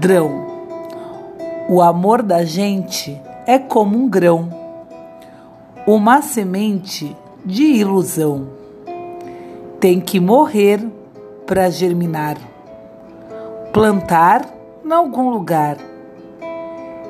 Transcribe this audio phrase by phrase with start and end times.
[0.00, 0.46] Drão.
[1.68, 4.48] O amor da gente é como um grão,
[5.86, 8.46] uma semente de ilusão.
[9.80, 10.86] Tem que morrer
[11.46, 12.36] para germinar,
[13.72, 14.46] plantar
[14.84, 15.78] em algum lugar,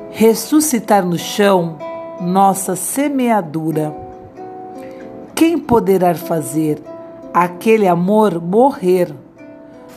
[0.09, 1.77] ressuscitar no chão
[2.21, 3.93] nossa semeadura.
[5.35, 6.81] Quem poderá fazer
[7.33, 9.13] aquele amor morrer?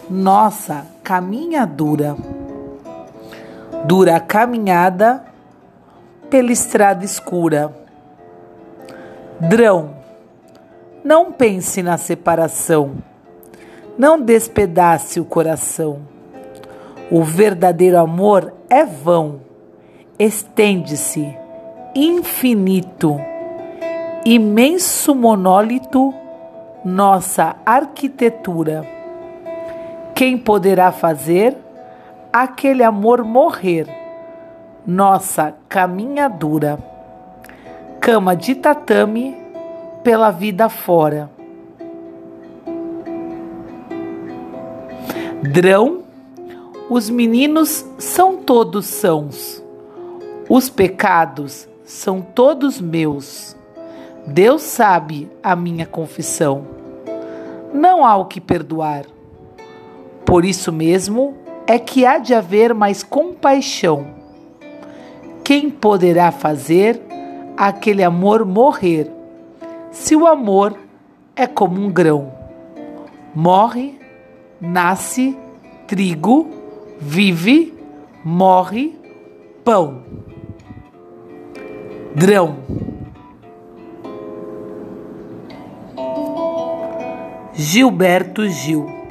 [0.08, 2.16] Nossa caminhadura.
[3.84, 5.24] Dura caminhada
[6.30, 7.72] pela estrada escura.
[9.38, 9.90] Drão,
[11.04, 12.96] não pense na separação,
[13.96, 16.00] não despedace o coração.
[17.10, 19.40] O verdadeiro amor é vão,
[20.18, 21.36] estende-se,
[21.96, 23.18] infinito,
[24.22, 26.12] imenso monólito,
[26.84, 28.86] nossa arquitetura.
[30.14, 31.56] Quem poderá fazer
[32.30, 33.86] aquele amor morrer?
[34.86, 36.78] Nossa caminhadura.
[37.98, 39.34] Cama de tatame
[40.04, 41.30] pela vida fora.
[45.50, 46.02] Drão
[46.90, 49.64] os meninos são todos sãos.
[50.48, 53.56] Os pecados são todos meus.
[54.26, 56.66] Deus sabe a minha confissão.
[57.72, 59.06] Não há o que perdoar.
[60.24, 64.08] Por isso mesmo é que há de haver mais compaixão.
[65.44, 67.00] Quem poderá fazer
[67.56, 69.08] aquele amor morrer,
[69.92, 70.76] se o amor
[71.36, 72.32] é como um grão?
[73.32, 73.96] Morre,
[74.60, 75.38] nasce,
[75.86, 76.48] trigo,
[76.98, 77.72] vive,
[78.24, 78.98] morre,
[79.64, 80.02] pão.
[82.16, 82.56] Drão.
[87.52, 89.05] Gilberto Gil